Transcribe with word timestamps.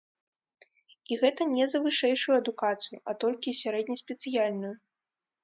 І 1.13 1.17
гэта 1.23 1.41
не 1.55 1.65
за 1.73 1.81
вышэйшую 1.83 2.33
адукацыю, 2.41 2.97
а 3.13 3.17
толькі 3.25 3.55
сярэднеспецыяльную! 3.61 4.75